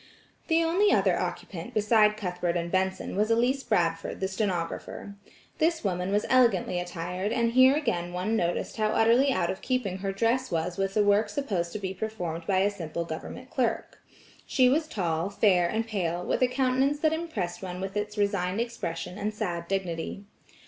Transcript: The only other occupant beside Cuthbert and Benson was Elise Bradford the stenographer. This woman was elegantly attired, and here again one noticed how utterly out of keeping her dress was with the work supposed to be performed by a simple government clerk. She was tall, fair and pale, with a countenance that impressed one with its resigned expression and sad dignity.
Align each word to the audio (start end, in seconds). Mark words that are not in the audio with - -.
The 0.47 0.63
only 0.63 0.91
other 0.91 1.15
occupant 1.15 1.75
beside 1.75 2.17
Cuthbert 2.17 2.57
and 2.57 2.71
Benson 2.71 3.15
was 3.15 3.29
Elise 3.29 3.61
Bradford 3.61 4.19
the 4.19 4.27
stenographer. 4.27 5.13
This 5.59 5.83
woman 5.83 6.11
was 6.11 6.25
elegantly 6.27 6.79
attired, 6.79 7.31
and 7.31 7.51
here 7.51 7.75
again 7.75 8.11
one 8.11 8.35
noticed 8.35 8.77
how 8.77 8.87
utterly 8.87 9.31
out 9.31 9.51
of 9.51 9.61
keeping 9.61 9.99
her 9.99 10.11
dress 10.11 10.49
was 10.49 10.75
with 10.79 10.95
the 10.95 11.03
work 11.03 11.29
supposed 11.29 11.71
to 11.73 11.77
be 11.77 11.93
performed 11.93 12.47
by 12.47 12.61
a 12.61 12.71
simple 12.71 13.05
government 13.05 13.51
clerk. 13.51 13.99
She 14.47 14.69
was 14.69 14.87
tall, 14.87 15.29
fair 15.29 15.69
and 15.69 15.85
pale, 15.85 16.25
with 16.25 16.41
a 16.41 16.47
countenance 16.47 16.99
that 17.01 17.13
impressed 17.13 17.61
one 17.61 17.79
with 17.79 17.95
its 17.95 18.17
resigned 18.17 18.59
expression 18.59 19.19
and 19.19 19.31
sad 19.31 19.67
dignity. 19.67 20.23